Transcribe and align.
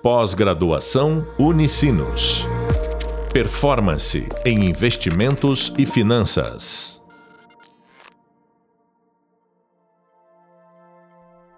Pós-graduação 0.00 1.26
Unicinos. 1.40 2.46
Performance 3.32 4.28
em 4.46 4.64
investimentos 4.66 5.74
e 5.76 5.84
finanças. 5.84 7.04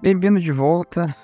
Bem-vindo 0.00 0.40
de 0.40 0.50
volta 0.50 1.14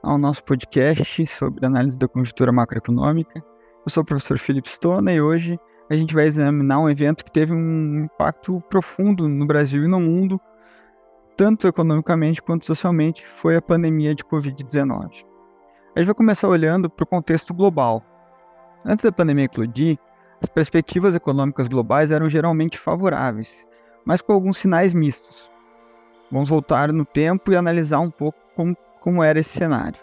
ao 0.00 0.16
nosso 0.16 0.44
podcast 0.44 1.26
sobre 1.26 1.66
análise 1.66 1.98
da 1.98 2.06
conjuntura 2.06 2.52
macroeconômica. 2.52 3.40
Eu 3.84 3.90
sou 3.90 4.04
o 4.04 4.06
professor 4.06 4.38
Felipe 4.38 4.68
Stona 4.68 5.12
e 5.12 5.20
hoje 5.20 5.58
a 5.90 5.96
gente 5.96 6.14
vai 6.14 6.26
examinar 6.26 6.78
um 6.78 6.88
evento 6.88 7.24
que 7.24 7.32
teve 7.32 7.52
um 7.52 8.04
impacto 8.04 8.62
profundo 8.70 9.28
no 9.28 9.44
Brasil 9.44 9.84
e 9.84 9.88
no 9.88 9.98
mundo, 9.98 10.40
tanto 11.36 11.66
economicamente 11.66 12.40
quanto 12.40 12.64
socialmente, 12.64 13.24
foi 13.34 13.56
a 13.56 13.62
pandemia 13.62 14.14
de 14.14 14.22
Covid-19. 14.22 15.29
A 15.94 15.98
gente 15.98 16.06
vai 16.06 16.14
começar 16.14 16.46
olhando 16.46 16.88
para 16.88 17.02
o 17.02 17.06
contexto 17.06 17.52
global. 17.52 18.04
Antes 18.84 19.04
da 19.04 19.10
pandemia 19.10 19.46
eclodir, 19.46 19.98
as 20.40 20.48
perspectivas 20.48 21.14
econômicas 21.16 21.66
globais 21.66 22.12
eram 22.12 22.28
geralmente 22.28 22.78
favoráveis, 22.78 23.66
mas 24.04 24.22
com 24.22 24.32
alguns 24.32 24.56
sinais 24.56 24.94
mistos. 24.94 25.50
Vamos 26.30 26.48
voltar 26.48 26.92
no 26.92 27.04
tempo 27.04 27.50
e 27.50 27.56
analisar 27.56 27.98
um 27.98 28.10
pouco 28.10 28.38
como, 28.54 28.76
como 29.00 29.22
era 29.22 29.40
esse 29.40 29.50
cenário. 29.50 29.98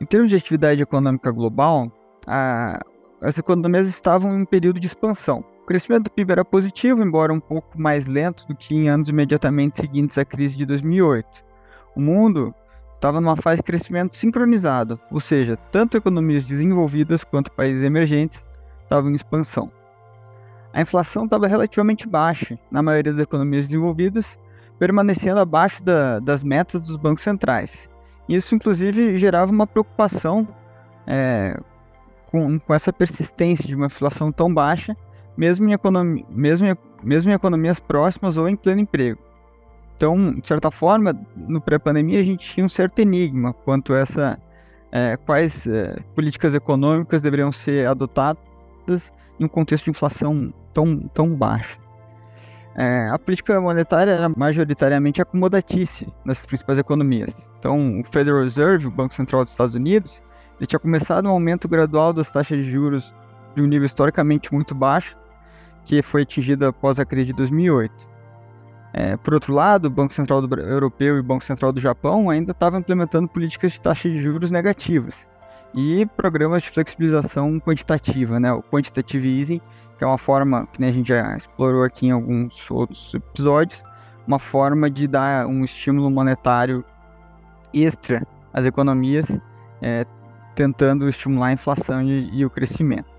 Em 0.00 0.06
termos 0.06 0.30
de 0.30 0.36
atividade 0.36 0.80
econômica 0.80 1.32
global, 1.32 1.90
a, 2.24 2.80
as 3.20 3.36
economias 3.36 3.88
estavam 3.88 4.32
em 4.32 4.42
um 4.42 4.46
período 4.46 4.78
de 4.78 4.86
expansão. 4.86 5.44
O 5.62 5.66
crescimento 5.66 6.04
do 6.04 6.10
PIB 6.12 6.32
era 6.32 6.44
positivo, 6.44 7.02
embora 7.02 7.32
um 7.32 7.40
pouco 7.40 7.80
mais 7.80 8.06
lento 8.06 8.46
do 8.46 8.54
que 8.54 8.76
em 8.76 8.88
anos 8.88 9.08
imediatamente 9.08 9.80
seguintes 9.80 10.16
à 10.18 10.24
crise 10.24 10.56
de 10.56 10.64
2008. 10.64 11.26
O 11.96 12.00
mundo 12.00 12.54
estava 13.02 13.20
numa 13.20 13.34
fase 13.34 13.56
de 13.56 13.64
crescimento 13.64 14.14
sincronizado, 14.14 14.98
ou 15.10 15.18
seja, 15.18 15.56
tanto 15.72 15.96
economias 15.96 16.44
desenvolvidas 16.44 17.24
quanto 17.24 17.50
países 17.50 17.82
emergentes 17.82 18.46
estavam 18.84 19.10
em 19.10 19.14
expansão. 19.14 19.72
A 20.72 20.80
inflação 20.80 21.24
estava 21.24 21.48
relativamente 21.48 22.06
baixa 22.06 22.56
na 22.70 22.80
maioria 22.80 23.12
das 23.12 23.20
economias 23.20 23.66
desenvolvidas, 23.66 24.38
permanecendo 24.78 25.40
abaixo 25.40 25.82
da, 25.82 26.20
das 26.20 26.44
metas 26.44 26.80
dos 26.80 26.96
bancos 26.96 27.24
centrais. 27.24 27.90
Isso, 28.28 28.54
inclusive, 28.54 29.18
gerava 29.18 29.50
uma 29.50 29.66
preocupação 29.66 30.46
é, 31.04 31.58
com, 32.30 32.60
com, 32.60 32.72
essa 32.72 32.92
persistência 32.92 33.66
de 33.66 33.74
uma 33.74 33.86
inflação 33.86 34.30
tão 34.30 34.54
baixa, 34.54 34.96
mesmo 35.36 35.68
em, 35.68 35.76
mesmo, 36.30 36.68
em, 36.68 36.76
mesmo 37.02 37.32
em 37.32 37.34
economias 37.34 37.80
próximas 37.80 38.36
ou 38.36 38.48
em 38.48 38.54
pleno 38.54 38.80
emprego. 38.80 39.31
Então, 40.02 40.32
de 40.32 40.48
certa 40.48 40.68
forma, 40.68 41.16
no 41.36 41.60
pré-pandemia 41.60 42.18
a 42.18 42.24
gente 42.24 42.52
tinha 42.52 42.66
um 42.66 42.68
certo 42.68 42.98
enigma 42.98 43.52
quanto 43.52 43.94
a 43.94 44.00
essa, 44.00 44.36
é, 44.90 45.16
quais 45.16 45.64
é, 45.64 45.94
políticas 46.12 46.56
econômicas 46.56 47.22
deveriam 47.22 47.52
ser 47.52 47.86
adotadas 47.86 49.12
em 49.38 49.44
um 49.44 49.48
contexto 49.48 49.84
de 49.84 49.90
inflação 49.90 50.52
tão, 50.74 50.98
tão 51.14 51.32
baixa. 51.36 51.78
É, 52.74 53.10
a 53.10 53.16
política 53.16 53.60
monetária 53.60 54.10
era 54.10 54.28
majoritariamente 54.28 55.22
acomodatícia 55.22 56.08
nas 56.24 56.44
principais 56.44 56.80
economias. 56.80 57.32
Então, 57.60 58.00
o 58.00 58.02
Federal 58.02 58.42
Reserve, 58.42 58.88
o 58.88 58.90
Banco 58.90 59.14
Central 59.14 59.44
dos 59.44 59.52
Estados 59.52 59.76
Unidos, 59.76 60.20
ele 60.58 60.66
tinha 60.66 60.80
começado 60.80 61.26
um 61.26 61.30
aumento 61.30 61.68
gradual 61.68 62.12
das 62.12 62.28
taxas 62.28 62.58
de 62.58 62.68
juros 62.68 63.14
de 63.54 63.62
um 63.62 63.66
nível 63.66 63.86
historicamente 63.86 64.52
muito 64.52 64.74
baixo, 64.74 65.16
que 65.84 66.02
foi 66.02 66.22
atingido 66.22 66.66
após 66.66 66.98
a 66.98 67.04
crise 67.04 67.26
de 67.26 67.34
2008. 67.34 68.11
É, 68.92 69.16
por 69.16 69.32
outro 69.32 69.54
lado, 69.54 69.86
o 69.86 69.90
Banco 69.90 70.12
Central 70.12 70.46
do, 70.46 70.60
Europeu 70.60 71.16
e 71.16 71.20
o 71.20 71.22
Banco 71.22 71.42
Central 71.42 71.72
do 71.72 71.80
Japão 71.80 72.28
ainda 72.28 72.52
estavam 72.52 72.80
implementando 72.80 73.26
políticas 73.26 73.72
de 73.72 73.80
taxa 73.80 74.08
de 74.08 74.22
juros 74.22 74.50
negativas 74.50 75.26
e 75.74 76.04
programas 76.14 76.62
de 76.62 76.70
flexibilização 76.70 77.58
quantitativa, 77.58 78.38
né, 78.38 78.52
o 78.52 78.62
quantitative 78.62 79.40
easing, 79.40 79.60
que 79.96 80.04
é 80.04 80.06
uma 80.06 80.18
forma 80.18 80.66
que 80.66 80.80
né, 80.80 80.88
a 80.88 80.92
gente 80.92 81.08
já 81.08 81.34
explorou 81.34 81.82
aqui 81.82 82.06
em 82.06 82.10
alguns 82.10 82.70
outros 82.70 83.14
episódios, 83.14 83.82
uma 84.26 84.38
forma 84.38 84.90
de 84.90 85.06
dar 85.06 85.46
um 85.46 85.64
estímulo 85.64 86.10
monetário 86.10 86.84
extra 87.72 88.26
às 88.52 88.66
economias, 88.66 89.26
é, 89.80 90.04
tentando 90.54 91.08
estimular 91.08 91.46
a 91.46 91.52
inflação 91.52 92.02
e, 92.02 92.28
e 92.30 92.44
o 92.44 92.50
crescimento. 92.50 93.10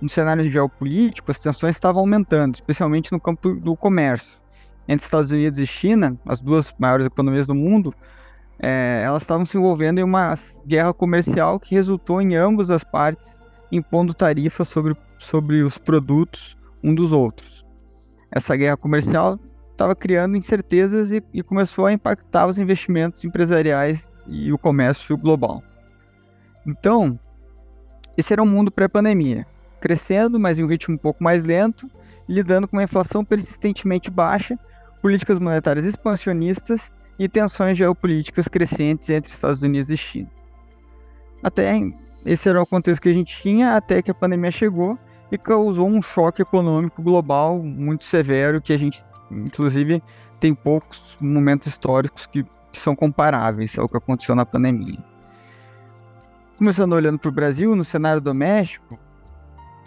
No 0.00 0.08
cenário 0.08 0.48
geopolítico, 0.50 1.30
as 1.30 1.38
tensões 1.38 1.76
estavam 1.76 2.00
aumentando, 2.00 2.54
especialmente 2.54 3.12
no 3.12 3.20
campo 3.20 3.54
do 3.54 3.76
comércio 3.76 4.38
entre 4.88 5.04
Estados 5.04 5.30
Unidos 5.30 5.58
e 5.58 5.66
China, 5.66 6.18
as 6.26 6.40
duas 6.40 6.74
maiores 6.78 7.04
economias 7.04 7.46
do 7.46 7.54
mundo, 7.54 7.94
é, 8.58 9.02
elas 9.04 9.22
estavam 9.22 9.44
se 9.44 9.56
envolvendo 9.56 9.98
em 9.98 10.02
uma 10.02 10.34
guerra 10.66 10.94
comercial 10.94 11.60
que 11.60 11.74
resultou 11.74 12.22
em 12.22 12.34
ambas 12.34 12.70
as 12.70 12.82
partes 12.82 13.38
impondo 13.70 14.14
tarifas 14.14 14.66
sobre, 14.68 14.96
sobre 15.18 15.62
os 15.62 15.76
produtos 15.76 16.56
um 16.82 16.94
dos 16.94 17.12
outros. 17.12 17.64
Essa 18.30 18.56
guerra 18.56 18.76
comercial 18.78 19.38
estava 19.70 19.94
criando 19.94 20.36
incertezas 20.36 21.12
e, 21.12 21.22
e 21.32 21.42
começou 21.42 21.86
a 21.86 21.92
impactar 21.92 22.46
os 22.46 22.58
investimentos 22.58 23.22
empresariais 23.24 24.08
e 24.26 24.52
o 24.52 24.58
comércio 24.58 25.16
global. 25.16 25.62
Então, 26.66 27.18
esse 28.16 28.32
era 28.32 28.42
um 28.42 28.46
mundo 28.46 28.70
pré-pandemia, 28.70 29.46
crescendo, 29.80 30.40
mas 30.40 30.58
em 30.58 30.64
um 30.64 30.66
ritmo 30.66 30.94
um 30.94 30.98
pouco 30.98 31.22
mais 31.22 31.44
lento, 31.44 31.88
lidando 32.28 32.66
com 32.66 32.76
uma 32.76 32.82
inflação 32.82 33.24
persistentemente 33.24 34.10
baixa 34.10 34.58
políticas 35.00 35.38
monetárias 35.38 35.84
expansionistas 35.84 36.90
e 37.18 37.28
tensões 37.28 37.76
geopolíticas 37.76 38.46
crescentes 38.48 39.08
entre 39.10 39.32
Estados 39.32 39.62
Unidos 39.62 39.90
e 39.90 39.96
China. 39.96 40.30
Até 41.42 41.80
esse 42.24 42.48
era 42.48 42.62
o 42.62 42.66
contexto 42.66 43.02
que 43.02 43.08
a 43.08 43.14
gente 43.14 43.40
tinha 43.40 43.76
até 43.76 44.02
que 44.02 44.10
a 44.10 44.14
pandemia 44.14 44.50
chegou 44.50 44.98
e 45.30 45.38
causou 45.38 45.88
um 45.88 46.02
choque 46.02 46.42
econômico 46.42 47.02
global 47.02 47.58
muito 47.58 48.04
severo 48.04 48.60
que 48.60 48.72
a 48.72 48.78
gente, 48.78 49.04
inclusive, 49.30 50.02
tem 50.40 50.54
poucos 50.54 51.16
momentos 51.20 51.68
históricos 51.68 52.26
que, 52.26 52.44
que 52.72 52.78
são 52.78 52.94
comparáveis 52.94 53.78
ao 53.78 53.88
que 53.88 53.96
aconteceu 53.96 54.34
na 54.34 54.46
pandemia. 54.46 54.98
Começando 56.56 56.92
olhando 56.92 57.18
para 57.18 57.28
o 57.28 57.32
Brasil, 57.32 57.76
no 57.76 57.84
cenário 57.84 58.20
doméstico, 58.20 58.98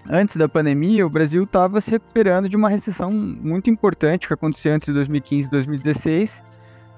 antes 0.09 0.35
da 0.35 0.47
pandemia, 0.47 1.05
o 1.05 1.09
Brasil 1.09 1.43
estava 1.43 1.79
se 1.81 1.91
recuperando 1.91 2.49
de 2.49 2.55
uma 2.55 2.69
recessão 2.69 3.11
muito 3.11 3.69
importante 3.69 4.27
que 4.27 4.33
aconteceu 4.33 4.73
entre 4.73 4.93
2015 4.93 5.47
e 5.47 5.51
2016. 5.51 6.43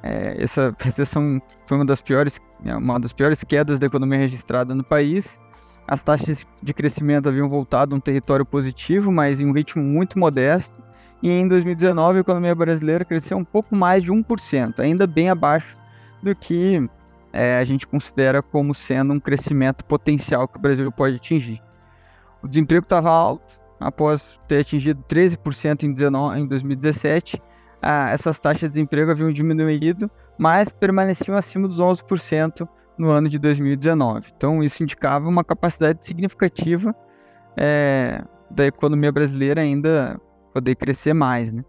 É, 0.02 0.42
essa 0.42 0.76
recessão 0.80 1.42
foi 1.66 1.78
uma 1.78 1.86
das 1.86 2.02
piores, 2.02 2.40
né, 2.64 2.76
uma 2.76 3.00
das 3.00 3.14
piores 3.14 3.44
quedas 3.44 3.80
da 3.80 3.88
economia 3.88 4.20
registrada 4.20 4.76
no 4.76 4.84
país. 4.84 5.40
As 5.88 6.02
taxas 6.02 6.46
de 6.62 6.74
crescimento 6.74 7.28
haviam 7.28 7.50
voltado 7.50 7.94
a 7.94 7.98
um 7.98 8.02
território 8.02 8.46
positivo, 8.46 9.12
mas 9.12 9.40
em 9.40 9.46
um 9.46 9.52
ritmo 9.52 9.84
muito 9.84 10.18
modesto. 10.18 10.82
E 11.22 11.30
em 11.32 11.48
2019, 11.48 12.18
a 12.18 12.22
economia 12.22 12.54
brasileira 12.54 13.06
cresceu 13.06 13.38
um 13.38 13.46
pouco 13.46 13.76
mais 13.76 14.04
de 14.04 14.12
1%, 14.12 14.80
ainda 14.80 15.08
bem 15.08 15.30
abaixo 15.30 15.78
do 16.22 16.36
que 16.36 16.90
é, 17.32 17.58
a 17.58 17.64
gente 17.64 17.88
considera 17.88 18.42
como 18.42 18.74
sendo 18.74 19.14
um 19.14 19.20
crescimento 19.20 19.84
potencial 19.86 20.48
que 20.48 20.58
o 20.58 20.62
Brasil 20.62 20.92
pode 20.92 21.16
atingir. 21.16 21.62
O 22.44 22.48
desemprego 22.48 22.84
estava 22.84 23.10
alto, 23.10 23.60
após 23.80 24.40
ter 24.48 24.60
atingido 24.60 25.04
13% 25.10 25.84
em, 25.84 25.94
19, 25.94 26.40
em 26.40 26.48
2017. 26.48 27.42
Ah, 27.82 28.10
essas 28.12 28.40
taxas 28.40 28.62
de 28.62 28.70
desemprego 28.70 29.12
haviam 29.12 29.32
diminuído, 29.32 30.10
mas 30.38 30.70
permaneciam 30.70 31.36
acima 31.38 31.68
dos 31.68 31.80
11% 31.80 32.68
no 32.98 33.10
ano 33.10 33.28
de 33.30 33.40
2019. 33.40 34.32
Então, 34.36 34.64
isso 34.64 34.84
indicava 34.84 35.28
uma 35.28 35.44
capacidade 35.44 36.06
significativa 36.06 36.96
é, 37.58 38.24
da 38.50 38.66
economia 38.66 39.12
brasileira 39.12 39.62
ainda 39.62 40.20
poder 40.54 40.76
crescer 40.76 41.14
mais. 41.14 41.52
Né? 41.52 41.64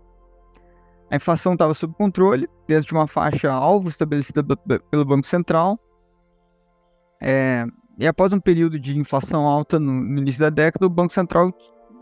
A 1.10 1.16
inflação 1.16 1.54
estava 1.54 1.74
sob 1.74 1.94
controle, 1.94 2.48
dentro 2.66 2.88
de 2.88 2.92
uma 2.92 3.06
faixa 3.06 3.50
alvo 3.50 3.88
estabelecida 3.88 4.42
pelo 4.90 5.04
Banco 5.04 5.26
Central. 5.26 5.78
É, 7.20 7.64
e 7.98 8.06
após 8.06 8.32
um 8.32 8.40
período 8.40 8.78
de 8.78 8.98
inflação 8.98 9.46
alta 9.46 9.78
no, 9.78 9.92
no 9.92 10.18
início 10.18 10.40
da 10.40 10.50
década, 10.50 10.86
o 10.86 10.90
Banco 10.90 11.12
Central 11.12 11.52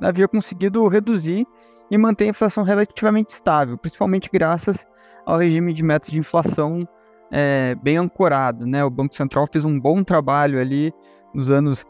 havia 0.01 0.27
conseguido 0.27 0.87
reduzir 0.89 1.47
e 1.91 1.99
manter 1.99 2.25
a 2.25 2.29
inflação 2.29 2.65
relativamente 2.65 3.31
estável, 3.31 3.77
principalmente 3.77 4.31
graças 4.33 4.87
ao 5.27 5.39
regime 5.39 5.73
de 5.75 5.83
metas 5.83 6.11
de 6.11 6.19
inflação 6.19 6.89
é, 7.31 7.75
bem 7.77 7.99
ancorado. 7.99 8.67
Né? 8.67 8.83
O 8.85 8.91
Banco 8.91 9.15
Central 9.15 9.47
fez 9.51 9.65
um 9.65 9.79
bom 9.79 10.03
trabalho 10.03 10.59
ali 10.59 10.93
nos 11.35 11.51
anos 11.51 11.85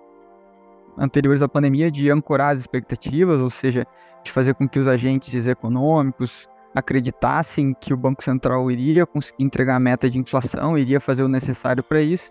anteriores 0.98 1.40
à 1.40 1.48
pandemia 1.48 1.90
de 1.90 2.10
ancorar 2.10 2.52
as 2.52 2.60
expectativas, 2.60 3.40
ou 3.40 3.48
seja, 3.48 3.86
de 4.22 4.30
fazer 4.30 4.54
com 4.54 4.68
que 4.68 4.78
os 4.78 4.86
agentes 4.86 5.46
econômicos 5.46 6.48
acreditassem 6.74 7.74
que 7.74 7.92
o 7.92 7.96
Banco 7.96 8.22
Central 8.22 8.70
iria 8.70 9.06
conseguir 9.06 9.44
entregar 9.44 9.76
a 9.76 9.80
meta 9.80 10.08
de 10.08 10.18
inflação, 10.18 10.76
iria 10.76 11.00
fazer 11.00 11.22
o 11.22 11.28
necessário 11.28 11.82
para 11.82 12.00
isso. 12.00 12.30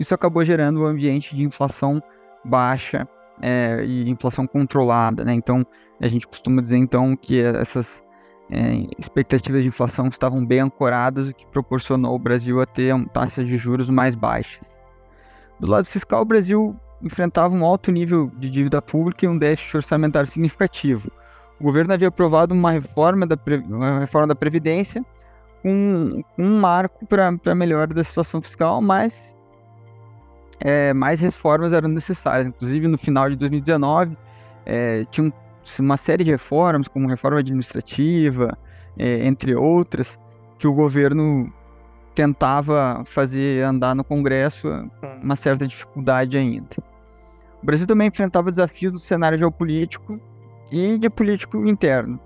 Isso 0.00 0.14
acabou 0.14 0.42
gerando 0.44 0.80
um 0.80 0.86
ambiente 0.86 1.36
de 1.36 1.44
inflação 1.44 2.02
baixa 2.42 3.06
é, 3.42 3.84
e 3.84 4.08
inflação 4.08 4.46
controlada, 4.46 5.24
né? 5.24 5.34
Então, 5.34 5.64
a 6.00 6.08
gente 6.08 6.26
costuma 6.26 6.62
dizer 6.62 6.78
então 6.78 7.14
que 7.14 7.38
essas 7.38 8.02
é, 8.50 8.86
expectativas 8.98 9.60
de 9.60 9.68
inflação 9.68 10.08
estavam 10.08 10.44
bem 10.44 10.60
ancoradas, 10.60 11.28
o 11.28 11.34
que 11.34 11.46
proporcionou 11.46 12.14
o 12.14 12.18
Brasil 12.18 12.62
a 12.62 12.66
ter 12.66 12.94
taxas 13.08 13.46
de 13.46 13.58
juros 13.58 13.90
mais 13.90 14.14
baixas. 14.14 14.66
Do 15.60 15.68
lado 15.68 15.84
fiscal, 15.84 16.22
o 16.22 16.24
Brasil 16.24 16.74
enfrentava 17.02 17.54
um 17.54 17.62
alto 17.62 17.92
nível 17.92 18.30
de 18.38 18.48
dívida 18.48 18.80
pública 18.80 19.26
e 19.26 19.28
um 19.28 19.36
déficit 19.36 19.76
orçamentário 19.76 20.30
significativo. 20.30 21.10
O 21.60 21.64
governo 21.64 21.92
havia 21.92 22.08
aprovado 22.08 22.54
uma 22.54 22.70
reforma 22.70 23.26
da, 23.26 23.36
uma 23.68 24.00
reforma 24.00 24.28
da 24.28 24.34
Previdência 24.34 25.04
um, 25.62 26.22
um 26.38 26.58
marco 26.58 27.04
para 27.04 27.28
a 27.28 27.54
melhora 27.54 27.92
da 27.92 28.02
situação 28.02 28.40
fiscal, 28.40 28.80
mas 28.80 29.34
é, 30.60 30.92
mais 30.92 31.20
reformas 31.20 31.72
eram 31.72 31.88
necessárias. 31.88 32.46
Inclusive, 32.46 32.86
no 32.86 32.98
final 32.98 33.28
de 33.28 33.36
2019, 33.36 34.16
é, 34.66 35.04
tinha 35.10 35.32
uma 35.78 35.96
série 35.96 36.22
de 36.22 36.30
reformas, 36.30 36.88
como 36.88 37.08
reforma 37.08 37.38
administrativa, 37.38 38.56
é, 38.98 39.26
entre 39.26 39.54
outras, 39.54 40.18
que 40.58 40.66
o 40.66 40.72
governo 40.72 41.52
tentava 42.14 43.02
fazer 43.06 43.64
andar 43.64 43.94
no 43.94 44.04
Congresso 44.04 44.68
com 45.00 45.06
uma 45.22 45.36
certa 45.36 45.66
dificuldade 45.66 46.36
ainda. 46.36 46.76
O 47.62 47.66
Brasil 47.66 47.86
também 47.86 48.08
enfrentava 48.08 48.50
desafios 48.50 48.92
no 48.92 48.98
cenário 48.98 49.38
geopolítico 49.38 50.20
e 50.70 50.98
de 50.98 51.08
político 51.08 51.66
interno. 51.66 52.20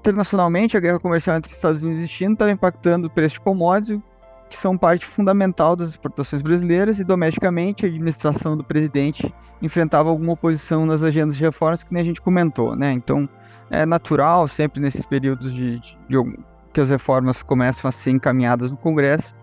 Internacionalmente, 0.00 0.76
a 0.76 0.80
guerra 0.80 0.98
comercial 0.98 1.36
entre 1.36 1.52
Estados 1.52 1.82
Unidos 1.82 2.00
e 2.00 2.08
China 2.08 2.32
estava 2.32 2.50
impactando 2.50 3.08
o 3.08 3.10
preço 3.10 3.34
de 3.34 3.40
commodities, 3.40 4.00
que 4.48 4.56
são 4.56 4.76
parte 4.76 5.04
fundamental 5.04 5.76
das 5.76 5.90
exportações 5.90 6.42
brasileiras, 6.42 6.98
e 6.98 7.04
domesticamente 7.04 7.84
a 7.84 7.88
administração 7.88 8.56
do 8.56 8.64
presidente 8.64 9.32
enfrentava 9.60 10.08
alguma 10.08 10.32
oposição 10.32 10.86
nas 10.86 11.02
agendas 11.02 11.36
de 11.36 11.42
reformas 11.42 11.82
que 11.82 11.92
nem 11.92 12.02
a 12.02 12.04
gente 12.04 12.20
comentou, 12.20 12.74
né? 12.74 12.92
Então, 12.92 13.28
é 13.70 13.84
natural 13.84 14.48
sempre 14.48 14.80
nesses 14.80 15.04
períodos 15.04 15.52
de, 15.52 15.78
de, 15.78 15.98
de 16.08 16.38
que 16.72 16.80
as 16.80 16.90
reformas 16.90 17.42
começam 17.42 17.88
a 17.88 17.92
ser 17.92 18.10
encaminhadas 18.10 18.70
no 18.70 18.76
Congresso, 18.76 19.34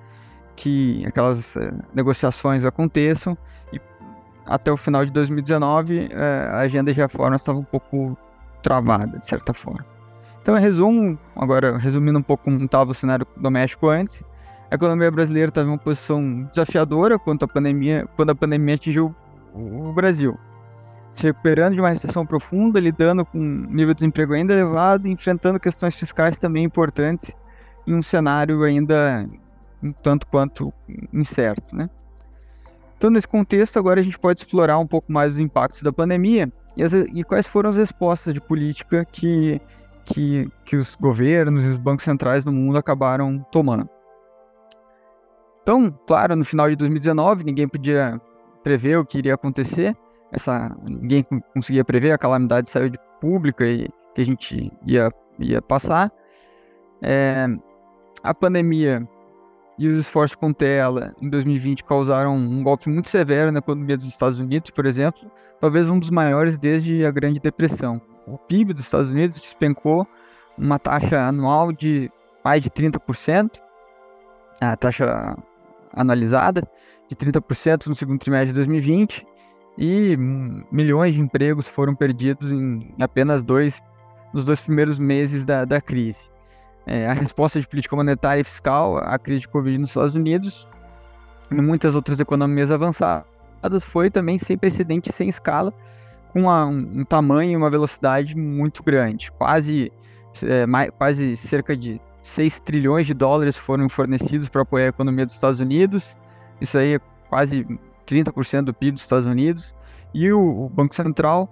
que 0.56 1.06
aquelas 1.06 1.56
é, 1.57 1.72
negociações 1.94 2.63
aconteçam 2.63 3.38
e 3.74 3.80
até 4.46 4.72
o 4.72 4.78
final 4.78 5.06
de 5.06 5.12
2019 5.12 6.10
é, 6.12 6.48
a 6.50 6.60
agenda 6.60 6.94
de 6.94 7.00
reformas 7.00 7.42
estava 7.42 7.60
um 7.60 7.63
pouco 7.63 8.18
travada, 8.63 9.18
de 9.18 9.25
certa 9.25 9.54
forma. 9.54 9.86
Então, 10.42 10.57
em 10.57 10.62
resumo, 10.62 11.18
agora 11.36 11.78
resumindo 11.78 12.19
um 12.19 12.24
pouco 12.24 12.46
como 12.46 12.63
estava 12.63 12.92
o 12.92 12.94
cenário 12.94 13.28
doméstico 13.36 13.88
antes, 13.88 14.24
a 14.69 14.75
economia 14.75 15.12
brasileira 15.12 15.50
estava 15.50 15.67
em 15.67 15.71
uma 15.71 15.77
posição 15.77 16.44
desafiadora 16.44 17.19
pandemia, 17.47 18.07
quando 18.15 18.31
a 18.31 18.35
pandemia 18.35 18.75
atingiu 18.75 19.15
o 19.53 19.94
Brasil. 19.94 20.38
Se 21.12 21.23
recuperando 21.23 21.75
de 21.75 21.79
uma 21.79 21.89
recessão 21.89 22.25
profunda, 22.25 22.79
lidando 22.79 23.23
com 23.25 23.38
um 23.38 23.67
nível 23.69 23.94
de 23.94 24.00
desemprego 24.00 24.33
ainda 24.33 24.53
elevado, 24.53 25.07
enfrentando 25.07 25.59
questões 25.59 25.95
fiscais 25.95 26.38
também 26.38 26.63
importantes 26.63 27.31
em 27.88 27.94
um 27.94 28.01
cenário 28.01 28.63
ainda 28.63 29.29
um 29.81 29.94
tanto 29.94 30.27
quanto 30.27 30.73
incerto, 31.13 31.75
né? 31.75 31.89
Então, 32.97 33.09
nesse 33.09 33.27
contexto, 33.27 33.77
agora 33.77 34.00
a 34.00 34.03
gente 34.03 34.18
pode 34.18 34.39
explorar 34.39 34.79
um 34.79 34.88
pouco 34.88 35.11
mais 35.11 35.33
os 35.33 35.39
impactos 35.39 35.83
da 35.83 35.94
pandemia 35.94 36.51
e, 36.75 36.83
as, 36.83 36.91
e 36.91 37.23
quais 37.23 37.45
foram 37.45 37.69
as 37.69 37.77
respostas 37.77 38.33
de 38.33 38.41
política 38.41 39.06
que 39.06 39.61
que, 40.06 40.47
que 40.63 40.75
os 40.77 40.95
governos 40.95 41.63
e 41.63 41.68
os 41.68 41.77
bancos 41.77 42.06
centrais 42.06 42.45
do 42.45 42.51
mundo 42.51 42.77
acabaram 42.77 43.39
tomando. 43.51 43.89
Então, 45.65 45.91
claro, 46.06 46.35
no 46.35 46.45
final 46.45 46.69
de 46.69 46.75
2019, 46.75 47.44
ninguém 47.44 47.67
podia 47.67 48.21
prever 48.63 49.00
o 49.00 49.06
que 49.06 49.17
iria 49.17 49.33
acontecer, 49.33 49.97
essa, 50.31 50.69
ninguém 50.83 51.25
conseguia 51.53 51.83
prever, 51.83 52.12
a 52.12 52.19
calamidade 52.19 52.65
de 52.65 52.71
saúde 52.71 53.00
pública 53.19 53.65
e 53.65 53.89
que 54.13 54.21
a 54.21 54.23
gente 54.25 54.71
ia, 54.85 55.12
ia 55.39 55.62
passar. 55.63 56.12
É, 57.01 57.47
a 58.21 58.33
pandemia 58.33 59.07
e 59.79 59.88
os 59.88 59.97
esforços 59.97 60.35
contra 60.35 60.67
ela 60.67 61.15
em 61.19 61.29
2020 61.29 61.83
causaram 61.83 62.35
um 62.35 62.61
golpe 62.63 62.88
muito 62.88 63.09
severo 63.09 63.51
na 63.51 63.57
economia 63.57 63.97
dos 63.97 64.06
Estados 64.06 64.39
Unidos, 64.39 64.69
por 64.69 64.85
exemplo, 64.85 65.19
talvez 65.59 65.89
um 65.89 65.97
dos 65.97 66.11
maiores 66.11 66.59
desde 66.59 67.03
a 67.03 67.09
Grande 67.09 67.39
Depressão 67.39 68.00
o 68.27 68.38
PIB 68.38 68.73
dos 68.73 68.83
Estados 68.83 69.09
Unidos 69.09 69.39
despencou 69.39 70.07
uma 70.57 70.79
taxa 70.79 71.21
anual 71.27 71.71
de 71.71 72.11
mais 72.44 72.63
de 72.63 72.69
30%, 72.69 73.59
a 74.61 74.75
taxa 74.75 75.35
anualizada 75.95 76.68
de 77.07 77.15
30% 77.15 77.88
no 77.88 77.95
segundo 77.95 78.19
trimestre 78.19 78.50
de 78.50 78.56
2020, 78.56 79.25
e 79.77 80.15
milhões 80.71 81.13
de 81.13 81.21
empregos 81.21 81.68
foram 81.68 81.94
perdidos 81.94 82.51
em 82.51 82.94
apenas 83.00 83.44
dois, 83.44 83.81
nos 84.33 84.44
dois 84.44 84.59
primeiros 84.59 84.97
meses 84.97 85.45
da, 85.45 85.65
da 85.65 85.81
crise. 85.81 86.24
É, 86.86 87.07
a 87.07 87.13
resposta 87.13 87.59
de 87.59 87.68
política 87.68 87.95
monetária 87.95 88.42
e 88.42 88.44
fiscal 88.44 88.97
à 88.97 89.18
crise 89.18 89.42
de 89.42 89.47
Covid 89.47 89.77
nos 89.77 89.89
Estados 89.89 90.15
Unidos 90.15 90.68
e 91.51 91.56
muitas 91.56 91.95
outras 91.95 92.19
economias 92.19 92.71
avançadas 92.71 93.83
foi 93.83 94.09
também 94.09 94.38
sem 94.38 94.57
precedente, 94.57 95.12
sem 95.12 95.27
escala, 95.27 95.74
com 96.31 96.42
uma, 96.42 96.65
um 96.65 97.03
tamanho 97.03 97.51
e 97.51 97.56
uma 97.56 97.69
velocidade 97.69 98.36
muito 98.36 98.83
grande. 98.83 99.31
Quase, 99.31 99.92
é, 100.44 100.65
mais, 100.65 100.92
quase 100.92 101.36
cerca 101.36 101.75
de 101.75 102.00
6 102.25 102.60
trilhões 102.62 103.06
de 103.06 103.13
dólares 103.13 103.56
foram 103.56 103.88
fornecidos 103.88 104.50
para 104.50 104.63
apoiar 104.63 104.86
a 104.86 104.89
economia 104.89 105.25
dos 105.25 105.36
Estados 105.36 105.60
Unidos. 105.60 106.18
Isso 106.60 106.75
aí 106.75 106.95
é 106.95 107.00
quase 107.30 107.66
30% 108.07 108.63
do 108.63 108.74
PIB 108.74 108.94
dos 108.94 109.04
Estados 109.04 109.27
Unidos. 109.27 109.75
E 110.12 110.31
o, 110.31 110.68
Banco 110.74 110.95
Central 110.95 111.48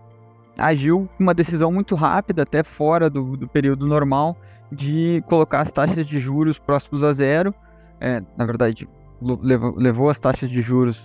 agiu 0.58 1.08
com 1.16 1.24
uma 1.24 1.34
decisão 1.34 1.72
muito 1.72 1.94
rápida, 1.94 2.42
até 2.42 2.64
fora 2.64 3.08
do, 3.08 3.38
do 3.38 3.48
período 3.48 3.86
normal, 3.86 4.36
de 4.72 5.24
colocar 5.28 5.62
as 5.62 5.72
taxas 5.72 6.08
de 6.08 6.20
juros 6.20 6.58
próximos 6.58 7.04
a 7.04 7.14
zero. 7.14 7.54
É, 8.02 8.24
na 8.36 8.44
verdade, 8.44 8.90
levou, 9.22 9.76
levou 9.78 10.10
as 10.10 10.20
taxas 10.20 10.50
de 10.50 10.62
juros 10.64 11.00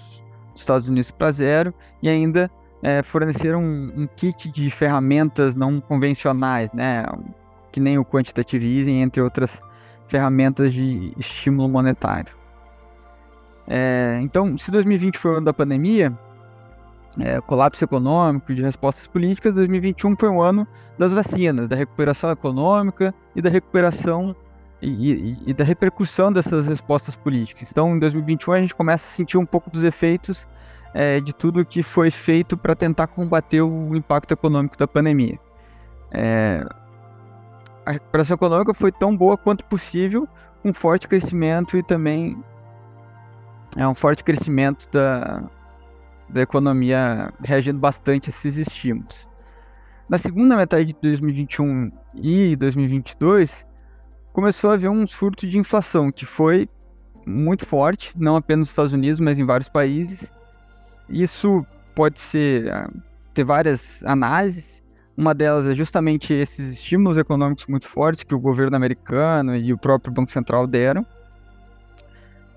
dos 0.53 0.62
Estados 0.62 0.88
Unidos 0.88 1.11
para 1.11 1.31
zero 1.31 1.75
e 2.03 2.09
ainda 2.09 2.50
é, 2.82 3.03
forneceram 3.03 3.62
um, 3.62 3.93
um, 4.03 4.06
kit 4.06 4.50
de 4.50 4.71
ferramentas 4.71 5.56
não 5.56 5.79
convencionais, 5.79 6.73
né? 6.73 7.05
Que 7.70 7.81
nem 7.81 7.99
o 7.99 8.05
quantitative 8.05 8.79
easing, 8.79 9.00
entre 9.00 9.20
outras 9.20 9.50
ferramentas 10.06 10.73
de 10.73 11.12
estímulo 11.19 11.69
monetário. 11.69 12.32
É, 13.67 14.19
então, 14.23 14.56
se 14.56 14.70
2020 14.70 15.19
foi 15.19 15.32
o 15.32 15.35
ano 15.37 15.44
da 15.44 15.53
pandemia, 15.53 16.17
é, 17.19 17.41
colapso 17.41 17.85
econômico, 17.85 18.55
de 18.55 18.62
respostas 18.62 19.06
políticas, 19.06 19.55
2021 19.55 20.17
foi 20.17 20.29
o 20.29 20.41
ano 20.41 20.67
das 20.97 21.12
vacinas, 21.12 21.69
da 21.69 21.76
recuperação 21.76 22.31
econômica 22.31 23.15
e 23.37 23.43
da 23.43 23.50
recuperação 23.50 24.35
e, 24.81 25.12
e, 25.12 25.38
e, 25.49 25.53
da 25.53 25.64
repercussão 25.64 26.32
dessas 26.32 26.67
respostas 26.67 27.14
políticas. 27.14 27.71
Então, 27.71 27.97
em 27.97 27.99
2021 27.99 28.53
a 28.55 28.61
gente 28.61 28.75
começa 28.75 29.06
a 29.06 29.11
sentir 29.11 29.37
um 29.37 29.44
pouco 29.44 29.69
dos 29.71 29.82
efeitos 29.82 30.47
é, 30.95 31.21
de 31.21 31.35
tudo 31.35 31.64
que 31.64 31.83
foi 31.83 32.11
feito 32.11 32.57
para 32.57 32.75
tentar 32.75 33.09
combater 33.09 33.61
o 33.61 33.95
impacto 33.95 34.33
econômico 34.33 34.78
da 34.78 34.87
pandemia. 34.87 35.38
É, 36.11 36.64
a 37.88 37.92
recuperação 37.92 38.35
econômica 38.35 38.75
foi 38.75 38.92
tão 38.92 39.16
boa 39.16 39.38
quanto 39.38 39.64
possível, 39.64 40.28
com 40.62 40.75
forte 40.75 41.09
crescimento 41.09 41.75
e 41.78 41.83
também 41.83 42.37
é 43.78 43.88
um 43.88 43.95
forte 43.95 44.23
crescimento 44.23 44.90
da, 44.92 45.42
da 46.28 46.42
economia 46.42 47.33
reagindo 47.42 47.78
bastante 47.78 48.28
a 48.28 48.30
esses 48.30 48.59
estímulos. 48.59 49.26
Na 50.07 50.18
segunda 50.18 50.54
metade 50.54 50.92
de 50.92 50.99
2021 51.00 51.90
e 52.14 52.57
2022, 52.57 53.66
começou 54.35 54.71
a 54.71 54.75
haver 54.75 54.90
um 54.90 55.07
surto 55.07 55.47
de 55.47 55.57
inflação 55.57 56.12
que 56.12 56.26
foi 56.26 56.68
muito 57.25 57.64
forte, 57.64 58.12
não 58.14 58.37
apenas 58.37 58.66
nos 58.66 58.68
Estados 58.68 58.92
Unidos, 58.92 59.18
mas 59.18 59.38
em 59.38 59.47
vários 59.47 59.71
países, 59.71 60.30
isso 61.09 61.64
pode 61.95 62.21
ser 62.21 62.71
ah, 62.71 62.90
ter 63.33 63.45
várias 63.45 64.04
análises. 64.04 64.83
Uma 65.18 65.34
delas 65.34 65.66
é 65.66 65.75
justamente 65.75 66.32
esses 66.32 66.75
estímulos 66.75 67.18
econômicos 67.18 67.66
muito 67.66 67.88
fortes 67.88 68.22
que 68.22 68.32
o 68.32 68.38
governo 68.38 68.76
americano 68.76 69.56
e 69.56 69.72
o 69.72 69.76
próprio 69.76 70.12
Banco 70.12 70.30
Central 70.30 70.64
deram. 70.64 71.04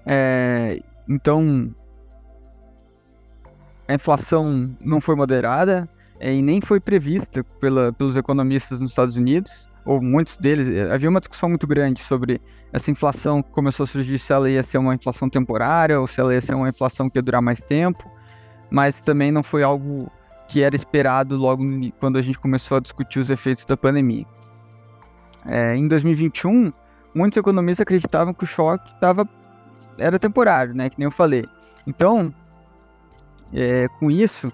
É, 0.05 0.79
então, 1.09 1.73
a 3.87 3.95
inflação 3.95 4.75
não 4.79 5.01
foi 5.01 5.15
moderada 5.15 5.89
é, 6.19 6.31
e 6.31 6.43
nem 6.43 6.61
foi 6.61 6.79
prevista 6.79 7.43
pela, 7.59 7.91
pelos 7.93 8.15
economistas 8.15 8.79
nos 8.79 8.91
Estados 8.91 9.17
Unidos, 9.17 9.67
ou 9.83 9.99
muitos 9.99 10.37
deles. 10.37 10.69
É, 10.69 10.93
havia 10.93 11.09
uma 11.09 11.19
discussão 11.19 11.49
muito 11.49 11.65
grande 11.65 11.99
sobre 12.03 12.39
essa 12.71 12.91
inflação 12.91 13.41
que 13.41 13.49
começou 13.49 13.85
a 13.85 13.87
surgir, 13.87 14.19
se 14.19 14.31
ela 14.31 14.47
ia 14.47 14.61
ser 14.61 14.77
uma 14.77 14.93
inflação 14.93 15.27
temporária 15.27 15.99
ou 15.99 16.05
se 16.05 16.21
ela 16.21 16.31
ia 16.31 16.41
ser 16.41 16.53
uma 16.53 16.69
inflação 16.69 17.09
que 17.09 17.17
ia 17.17 17.23
durar 17.23 17.41
mais 17.41 17.63
tempo 17.63 18.07
mas 18.71 19.01
também 19.01 19.31
não 19.31 19.43
foi 19.43 19.61
algo 19.61 20.09
que 20.51 20.61
era 20.61 20.75
esperado 20.75 21.37
logo 21.37 21.63
quando 21.97 22.17
a 22.17 22.21
gente 22.21 22.37
começou 22.37 22.75
a 22.75 22.81
discutir 22.81 23.19
os 23.19 23.29
efeitos 23.29 23.63
da 23.63 23.77
pandemia. 23.77 24.25
É, 25.45 25.77
em 25.77 25.87
2021, 25.87 26.73
muitos 27.15 27.37
economistas 27.37 27.83
acreditavam 27.83 28.33
que 28.33 28.43
o 28.43 28.47
choque 28.47 28.93
tava, 28.99 29.25
era 29.97 30.19
temporário, 30.19 30.75
né, 30.75 30.89
que 30.89 30.99
nem 30.99 31.05
eu 31.05 31.11
falei. 31.11 31.45
Então, 31.87 32.33
é, 33.53 33.87
com 33.97 34.11
isso, 34.11 34.51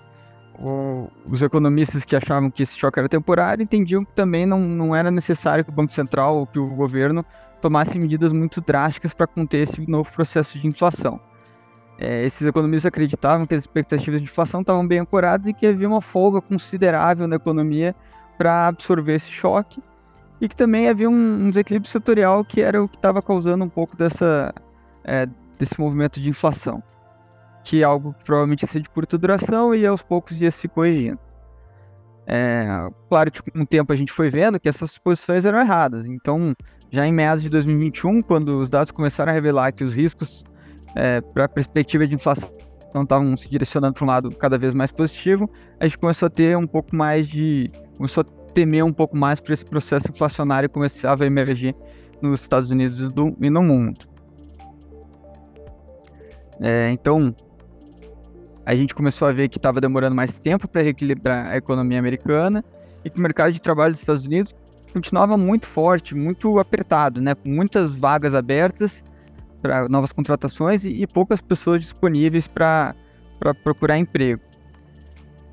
o, 0.60 1.10
os 1.26 1.42
economistas 1.42 2.06
que 2.06 2.16
achavam 2.16 2.52
que 2.52 2.62
esse 2.62 2.78
choque 2.78 3.00
era 3.00 3.10
temporário 3.10 3.64
entendiam 3.64 4.06
que 4.06 4.14
também 4.14 4.46
não, 4.46 4.60
não 4.60 4.96
era 4.96 5.10
necessário 5.10 5.66
que 5.66 5.72
o 5.72 5.74
Banco 5.74 5.92
Central 5.92 6.38
ou 6.38 6.46
que 6.46 6.60
o 6.60 6.76
governo 6.76 7.26
tomasse 7.60 7.98
medidas 7.98 8.32
muito 8.32 8.62
drásticas 8.62 9.16
para 9.16 9.26
conter 9.26 9.62
esse 9.62 9.90
novo 9.90 10.14
processo 10.14 10.60
de 10.60 10.68
inflação. 10.68 11.20
É, 12.00 12.24
esses 12.24 12.46
economistas 12.46 12.86
acreditavam 12.86 13.48
que 13.48 13.56
as 13.56 13.64
expectativas 13.64 14.22
de 14.22 14.26
inflação 14.26 14.62
estavam 14.62 14.88
bem 14.88 15.00
ancoradas 15.00 15.48
e 15.48 15.54
que 15.54 15.66
havia 15.66 15.88
uma 15.88 16.02
folga 16.02 16.40
considerável 16.40 17.28
na 17.28 17.38
economia 17.38 17.96
para 18.38 18.68
absorver 18.68 19.16
esse 19.16 19.32
choque 19.32 19.82
e 20.40 20.48
que 20.48 20.56
também 20.56 20.88
havia 20.88 21.10
um, 21.10 21.46
um, 21.46 21.50
desequilíbrio 21.50 21.90
setorial 21.90 22.46
que 22.46 22.62
era 22.62 22.84
o 22.84 22.88
que 22.88 22.96
estava 22.96 23.22
causando 23.22 23.66
um 23.66 23.70
pouco 23.70 23.98
dessa, 23.98 24.54
é, 25.04 25.28
desse 25.58 25.80
movimento 25.80 26.20
de 26.20 26.30
inflação, 26.30 26.84
que 27.64 27.82
é 27.82 27.84
algo 27.84 28.14
que 28.14 28.24
provavelmente 28.24 28.62
ia 28.62 28.68
ser 28.68 28.82
de 28.82 28.90
curta 28.90 29.18
duração 29.18 29.74
e 29.74 29.86
aos 29.86 30.04
poucos 30.04 30.40
ia 30.40 30.52
se 30.52 30.68
corrigindo. 30.68 31.20
É, 32.28 32.68
claro 33.10 33.32
que 33.32 33.42
com 33.52 33.62
o 33.62 33.66
tempo 33.66 33.92
a 33.92 33.96
gente 33.96 34.12
foi 34.12 34.30
vendo 34.30 34.60
que 34.60 34.70
essas 34.70 34.92
suposições 34.92 35.46
eram 35.46 35.60
erradas, 35.60 36.06
então 36.06 36.54
já 36.92 37.08
em 37.08 37.12
meados 37.12 37.42
de 37.42 37.50
2021, 37.50 38.22
quando 38.22 38.60
os 38.60 38.70
dados 38.70 38.92
começaram 38.92 39.32
a 39.32 39.34
revelar 39.34 39.72
que 39.72 39.84
os 39.84 39.94
riscos 39.94 40.44
é, 40.98 41.22
para 41.22 41.46
a 41.46 41.48
perspectiva 41.48 42.08
de 42.08 42.16
inflação 42.16 42.50
estavam 43.04 43.38
se 43.38 43.48
direcionando 43.48 43.94
para 43.94 44.04
um 44.04 44.08
lado 44.08 44.36
cada 44.36 44.58
vez 44.58 44.74
mais 44.74 44.92
positivo, 44.92 45.48
a 45.80 45.86
gente 45.86 46.00
começou 46.00 46.26
a 46.26 46.30
ter 46.32 46.58
um 46.58 46.66
pouco 46.66 46.96
mais 46.96 47.28
de. 47.28 47.70
começou 47.96 48.22
a 48.22 48.52
temer 48.54 48.84
um 48.84 48.92
pouco 48.92 49.16
mais 49.16 49.40
para 49.40 49.54
esse 49.54 49.64
processo 49.64 50.10
inflacionário 50.10 50.68
que 50.68 50.74
começava 50.74 51.24
a 51.24 51.28
emergir 51.28 51.76
nos 52.20 52.42
Estados 52.42 52.72
Unidos 52.72 53.00
e, 53.00 53.08
do, 53.08 53.38
e 53.40 53.52
no 53.52 53.62
mundo. 53.62 54.08
É, 56.60 56.90
então, 56.90 57.36
a 58.66 58.76
gente 58.76 58.96
começou 58.96 59.28
a 59.28 59.32
ver 59.32 59.48
que 59.48 59.58
estava 59.58 59.80
demorando 59.80 60.16
mais 60.16 60.40
tempo 60.40 60.68
para 60.68 60.82
reequilibrar 60.82 61.50
a 61.50 61.58
economia 61.58 62.00
americana 62.00 62.66
e 63.06 63.12
que 63.12 63.20
o 63.20 63.22
mercado 63.22 63.52
de 63.52 63.62
trabalho 63.62 63.92
dos 63.92 64.02
Estados 64.02 64.26
Unidos 64.26 64.56
continuava 64.92 65.38
muito 65.38 65.68
forte, 65.68 66.16
muito 66.16 66.58
apertado, 66.58 67.22
né, 67.22 67.36
com 67.36 67.52
muitas 67.52 67.92
vagas 67.92 68.34
abertas 68.34 69.04
para 69.62 69.88
novas 69.90 70.12
contratações 70.12 70.86
e, 70.86 71.02
e, 71.02 71.08
poucas 71.08 71.42
pessoas 71.42 71.82
disponíveis 71.82 72.48
para 72.48 72.96
procurar 73.64 73.98
emprego. 73.98 74.42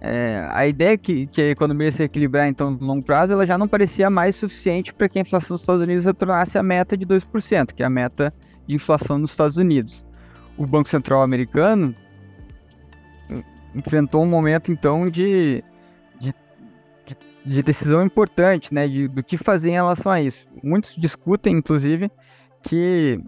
É, 0.01 0.47
a 0.51 0.67
ideia 0.67 0.99
que, 0.99 1.27
que 1.27 1.41
a 1.41 1.51
economia 1.51 1.91
se 1.91 2.03
equilibrar 2.03 2.47
então 2.47 2.71
no 2.71 2.87
longo 2.87 3.03
prazo, 3.03 3.33
ela 3.33 3.47
já 3.47 3.57
não 3.57 3.67
parecia 3.67 4.11
mais 4.11 4.37
suficiente 4.37 4.93
para 4.93 5.09
que 5.09 5.19
a 5.19 5.23
inflação 5.23 5.55
dos 5.55 5.63
Estados 5.63 5.83
Unidos 5.83 6.05
retornasse 6.05 6.59
à 6.59 6.63
meta 6.63 6.95
de 6.95 7.07
2%, 7.07 7.73
que 7.73 7.83
é 7.83 7.87
a 7.87 7.91
meta 7.91 8.33
de 8.67 8.75
inflação 8.75 9.19
nos 9.19 9.31
Estados 9.31 9.57
Unidos. 9.57 10.05
O 10.59 10.67
Banco 10.67 10.89
Central 10.91 11.23
americano 11.23 11.95
enfrentou 13.75 14.23
um 14.23 14.27
momento 14.27 14.71
então 14.71 15.09
de, 15.09 15.65
de, 16.21 16.35
de 17.45 17.63
decisão 17.63 18.05
importante, 18.05 18.73
né, 18.73 18.87
de, 18.87 19.09
do 19.09 19.23
que 19.23 19.37
fazer 19.37 19.71
em 19.71 19.75
relação 19.75 20.13
a 20.13 20.21
isso. 20.21 20.47
Muitos 20.63 20.95
discutem, 20.97 21.57
inclusive, 21.57 22.11
que 22.63 23.21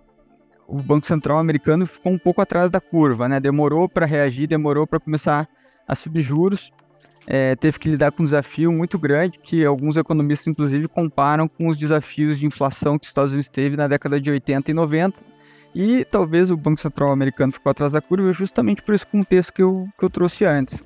o 0.67 0.83
Banco 0.83 1.07
Central 1.07 1.39
americano 1.39 1.87
ficou 1.87 2.13
um 2.13 2.19
pouco 2.19 2.41
atrás 2.41 2.71
da 2.71 2.81
curva, 2.81 3.29
né? 3.29 3.39
Demorou 3.41 3.89
para 3.89 4.07
reagir, 4.07 4.47
demorou 4.47 4.87
para 4.87 4.99
começar 4.99 5.49
a 5.87 5.95
subir 5.95 6.23
juros, 6.23 6.73
é, 7.27 7.57
teve 7.57 7.79
que 7.79 7.89
lidar 7.89 8.13
com 8.13 8.23
um 8.23 8.25
desafio 8.25 8.73
muito 8.73 8.99
grande 8.99 9.39
que 9.39 9.65
alguns 9.65 9.97
economistas, 9.97 10.47
inclusive, 10.47 10.89
comparam 10.89 11.49
com 11.49 11.69
os 11.69 11.77
desafios 11.77 12.39
de 12.39 12.47
inflação 12.47 12.99
que 12.99 13.05
os 13.05 13.11
Estados 13.11 13.33
Unidos 13.33 13.49
teve 13.49 13.77
na 13.77 13.89
década 13.89 14.21
de 14.21 14.31
80 14.31 14.71
e 14.71 14.75
90. 14.75 15.17
E 15.75 16.05
talvez 16.05 16.51
o 16.51 16.57
Banco 16.57 16.81
Central 16.81 17.11
americano 17.11 17.53
ficou 17.53 17.71
atrás 17.71 17.93
da 17.93 18.01
curva 18.01 18.33
justamente 18.33 18.83
por 18.83 18.95
esse 18.95 19.07
contexto 19.07 19.53
que 19.53 19.63
eu, 19.63 19.87
que 19.99 20.05
eu 20.05 20.11
trouxe 20.11 20.45
antes. 20.45 20.83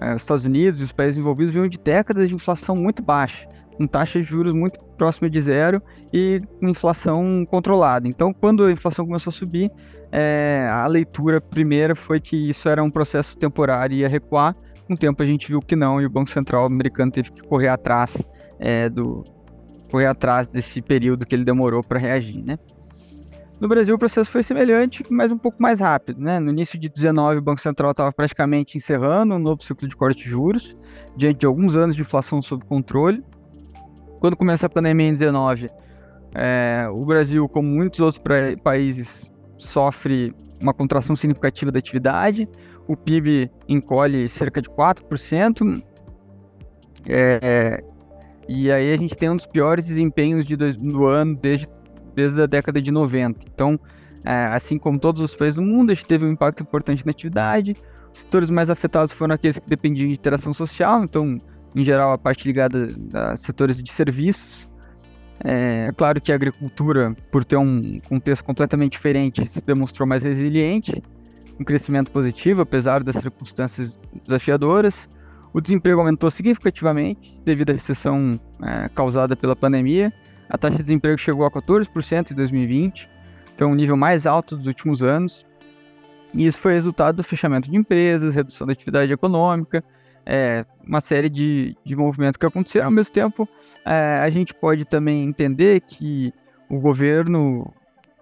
É, 0.00 0.14
os 0.14 0.22
Estados 0.22 0.44
Unidos 0.44 0.80
e 0.80 0.84
os 0.84 0.92
países 0.92 1.18
envolvidos 1.18 1.52
vinham 1.52 1.68
de 1.68 1.78
décadas 1.78 2.28
de 2.28 2.34
inflação 2.34 2.74
muito 2.74 3.02
baixa 3.02 3.46
com 3.76 3.86
taxa 3.86 4.20
de 4.20 4.24
juros 4.24 4.52
muito 4.52 4.82
próxima 4.96 5.28
de 5.28 5.40
zero 5.40 5.82
e 6.12 6.40
inflação 6.62 7.44
controlada. 7.48 8.08
Então, 8.08 8.32
quando 8.32 8.64
a 8.64 8.72
inflação 8.72 9.04
começou 9.06 9.30
a 9.30 9.34
subir, 9.34 9.70
é, 10.10 10.68
a 10.70 10.86
leitura 10.86 11.40
primeira 11.40 11.94
foi 11.94 12.20
que 12.20 12.36
isso 12.48 12.68
era 12.68 12.82
um 12.82 12.90
processo 12.90 13.36
temporário 13.36 13.94
e 13.94 14.00
ia 14.00 14.08
recuar. 14.08 14.56
Com 14.86 14.94
o 14.94 14.96
tempo 14.96 15.22
a 15.22 15.26
gente 15.26 15.48
viu 15.48 15.60
que 15.60 15.74
não 15.74 16.00
e 16.00 16.06
o 16.06 16.10
Banco 16.10 16.30
Central 16.30 16.64
americano 16.64 17.10
teve 17.10 17.30
que 17.30 17.42
correr 17.42 17.68
atrás 17.68 18.16
é, 18.58 18.88
do 18.88 19.24
correr 19.90 20.06
atrás 20.06 20.48
desse 20.48 20.82
período 20.82 21.24
que 21.24 21.34
ele 21.34 21.44
demorou 21.44 21.82
para 21.82 21.98
reagir, 21.98 22.42
né? 22.44 22.58
No 23.58 23.68
Brasil 23.68 23.94
o 23.94 23.98
processo 23.98 24.30
foi 24.30 24.42
semelhante, 24.42 25.02
mas 25.08 25.32
um 25.32 25.38
pouco 25.38 25.62
mais 25.62 25.80
rápido, 25.80 26.20
né? 26.20 26.38
No 26.38 26.50
início 26.50 26.78
de 26.78 26.88
19 26.88 27.38
o 27.38 27.42
Banco 27.42 27.60
Central 27.60 27.92
estava 27.92 28.12
praticamente 28.12 28.76
encerrando 28.76 29.34
um 29.34 29.38
novo 29.38 29.62
ciclo 29.62 29.88
de 29.88 29.96
corte 29.96 30.24
de 30.24 30.30
juros, 30.30 30.74
diante 31.16 31.40
de 31.40 31.46
alguns 31.46 31.74
anos 31.74 31.94
de 31.94 32.02
inflação 32.02 32.42
sob 32.42 32.64
controle. 32.66 33.24
Quando 34.20 34.36
começa 34.36 34.66
a 34.66 34.68
pandemia 34.68 35.08
em 35.08 35.12
19, 35.12 35.70
é, 36.34 36.88
o 36.90 37.04
Brasil, 37.04 37.48
como 37.48 37.68
muitos 37.68 38.00
outros 38.00 38.22
países, 38.62 39.30
sofre 39.56 40.34
uma 40.60 40.72
contração 40.72 41.14
significativa 41.14 41.70
da 41.70 41.78
atividade, 41.78 42.48
o 42.86 42.96
PIB 42.96 43.50
encolhe 43.68 44.28
cerca 44.28 44.60
de 44.62 44.68
4%, 44.68 45.82
é, 47.08 47.38
é, 47.42 47.84
e 48.48 48.70
aí 48.70 48.92
a 48.92 48.96
gente 48.96 49.16
tem 49.16 49.30
um 49.30 49.36
dos 49.36 49.46
piores 49.46 49.86
desempenhos 49.86 50.44
de, 50.44 50.56
do 50.56 51.06
ano 51.06 51.34
desde, 51.34 51.68
desde 52.14 52.40
a 52.42 52.46
década 52.46 52.80
de 52.80 52.90
90. 52.90 53.40
Então, 53.52 53.78
é, 54.24 54.46
assim 54.46 54.76
como 54.76 54.98
todos 54.98 55.22
os 55.22 55.34
países 55.34 55.56
do 55.56 55.62
mundo, 55.62 55.90
a 55.90 55.94
gente 55.94 56.06
teve 56.06 56.24
um 56.24 56.30
impacto 56.30 56.62
importante 56.62 57.04
na 57.04 57.10
atividade. 57.10 57.74
Os 58.12 58.20
setores 58.20 58.50
mais 58.50 58.70
afetados 58.70 59.12
foram 59.12 59.34
aqueles 59.34 59.58
que 59.58 59.68
dependiam 59.68 60.08
de 60.08 60.14
interação 60.14 60.52
social, 60.52 61.04
então 61.04 61.40
em 61.76 61.84
geral 61.84 62.10
a 62.10 62.18
parte 62.18 62.46
ligada 62.46 62.88
a 63.12 63.36
setores 63.36 63.80
de 63.80 63.92
serviços. 63.92 64.66
É, 65.44 65.88
é 65.88 65.92
claro 65.92 66.18
que 66.20 66.32
a 66.32 66.34
agricultura, 66.34 67.14
por 67.30 67.44
ter 67.44 67.56
um 67.56 68.00
contexto 68.08 68.42
completamente 68.42 68.92
diferente, 68.92 69.44
se 69.46 69.60
demonstrou 69.60 70.08
mais 70.08 70.22
resiliente, 70.22 71.02
um 71.60 71.64
crescimento 71.64 72.10
positivo, 72.10 72.62
apesar 72.62 73.04
das 73.04 73.16
circunstâncias 73.16 74.00
desafiadoras. 74.24 75.06
O 75.52 75.60
desemprego 75.60 76.00
aumentou 76.00 76.30
significativamente 76.30 77.40
devido 77.44 77.70
à 77.70 77.72
recessão 77.74 78.40
é, 78.62 78.88
causada 78.88 79.36
pela 79.36 79.54
pandemia. 79.54 80.10
A 80.48 80.56
taxa 80.56 80.78
de 80.78 80.84
desemprego 80.84 81.18
chegou 81.18 81.44
a 81.44 81.50
14% 81.50 82.30
em 82.30 82.34
2020, 82.34 83.08
então 83.54 83.70
o 83.70 83.74
nível 83.74 83.96
mais 83.96 84.26
alto 84.26 84.56
dos 84.56 84.66
últimos 84.66 85.02
anos. 85.02 85.44
E 86.32 86.46
isso 86.46 86.58
foi 86.58 86.72
resultado 86.72 87.16
do 87.16 87.22
fechamento 87.22 87.70
de 87.70 87.76
empresas, 87.76 88.34
redução 88.34 88.66
da 88.66 88.72
atividade 88.72 89.12
econômica, 89.12 89.84
é, 90.26 90.66
uma 90.84 91.00
série 91.00 91.28
de, 91.28 91.76
de 91.84 91.94
movimentos 91.94 92.36
que 92.36 92.44
aconteceram. 92.44 92.86
Ao 92.86 92.90
mesmo 92.90 93.12
tempo, 93.12 93.48
é, 93.84 94.20
a 94.20 94.28
gente 94.28 94.52
pode 94.52 94.84
também 94.84 95.24
entender 95.24 95.80
que 95.80 96.34
o 96.68 96.80
governo 96.80 97.72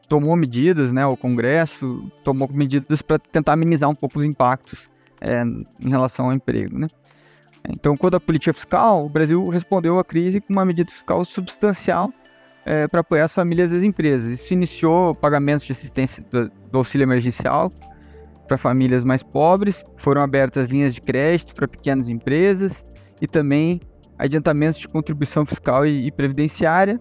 tomou 0.06 0.36
medidas, 0.36 0.92
né, 0.92 1.04
o 1.06 1.16
Congresso 1.16 1.94
tomou 2.22 2.48
medidas 2.52 3.00
para 3.00 3.18
tentar 3.18 3.54
amenizar 3.54 3.88
um 3.88 3.94
pouco 3.94 4.18
os 4.18 4.24
impactos 4.24 4.90
é, 5.20 5.42
em 5.42 5.88
relação 5.88 6.26
ao 6.26 6.32
emprego. 6.34 6.78
Né? 6.78 6.88
Então, 7.68 7.96
quando 7.96 8.16
a 8.16 8.20
política 8.20 8.52
fiscal, 8.52 9.06
o 9.06 9.08
Brasil 9.08 9.48
respondeu 9.48 9.98
à 9.98 10.04
crise 10.04 10.40
com 10.40 10.52
uma 10.52 10.64
medida 10.64 10.90
fiscal 10.90 11.24
substancial 11.24 12.12
é, 12.66 12.86
para 12.86 13.00
apoiar 13.00 13.24
as 13.24 13.32
famílias 13.32 13.72
e 13.72 13.76
as 13.76 13.82
empresas. 13.82 14.40
Isso 14.40 14.52
iniciou 14.52 15.14
pagamentos 15.14 15.64
de 15.64 15.72
assistência 15.72 16.22
do, 16.30 16.50
do 16.70 16.78
auxílio 16.78 17.04
emergencial, 17.04 17.72
para 18.46 18.58
famílias 18.58 19.04
mais 19.04 19.22
pobres, 19.22 19.82
foram 19.96 20.22
abertas 20.22 20.68
linhas 20.68 20.94
de 20.94 21.00
crédito 21.00 21.54
para 21.54 21.66
pequenas 21.66 22.08
empresas 22.08 22.84
e 23.20 23.26
também 23.26 23.80
adiantamentos 24.18 24.78
de 24.78 24.88
contribuição 24.88 25.44
fiscal 25.44 25.86
e, 25.86 26.06
e 26.06 26.12
previdenciária. 26.12 27.00